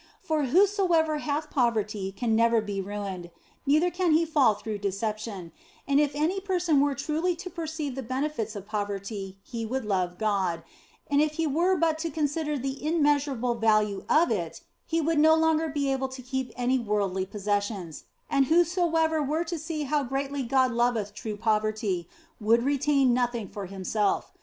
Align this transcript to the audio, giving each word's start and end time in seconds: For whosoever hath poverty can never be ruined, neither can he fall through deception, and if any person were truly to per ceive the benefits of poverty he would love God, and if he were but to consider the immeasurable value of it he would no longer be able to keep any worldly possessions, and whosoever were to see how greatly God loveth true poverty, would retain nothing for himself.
For 0.19 0.45
whosoever 0.45 1.19
hath 1.19 1.51
poverty 1.51 2.11
can 2.11 2.35
never 2.35 2.59
be 2.59 2.81
ruined, 2.81 3.29
neither 3.67 3.91
can 3.91 4.13
he 4.13 4.25
fall 4.25 4.55
through 4.55 4.79
deception, 4.79 5.51
and 5.87 5.99
if 5.99 6.15
any 6.15 6.39
person 6.39 6.81
were 6.81 6.95
truly 6.95 7.35
to 7.35 7.51
per 7.51 7.67
ceive 7.67 7.93
the 7.93 8.01
benefits 8.01 8.55
of 8.55 8.65
poverty 8.65 9.37
he 9.43 9.63
would 9.63 9.85
love 9.85 10.17
God, 10.17 10.63
and 11.11 11.21
if 11.21 11.33
he 11.33 11.45
were 11.45 11.75
but 11.77 11.99
to 11.99 12.09
consider 12.09 12.57
the 12.57 12.83
immeasurable 12.83 13.53
value 13.53 14.03
of 14.09 14.31
it 14.31 14.61
he 14.87 14.99
would 15.01 15.19
no 15.19 15.35
longer 15.35 15.67
be 15.69 15.91
able 15.91 16.07
to 16.07 16.23
keep 16.23 16.51
any 16.55 16.79
worldly 16.79 17.27
possessions, 17.27 18.05
and 18.27 18.47
whosoever 18.47 19.21
were 19.21 19.43
to 19.43 19.59
see 19.59 19.83
how 19.83 20.03
greatly 20.03 20.41
God 20.41 20.71
loveth 20.71 21.13
true 21.13 21.37
poverty, 21.37 22.09
would 22.39 22.63
retain 22.63 23.13
nothing 23.13 23.47
for 23.47 23.67
himself. 23.67 24.31